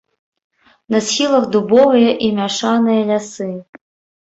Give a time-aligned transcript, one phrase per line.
[0.95, 3.49] На схілах дубовыя і мяшаныя лясы.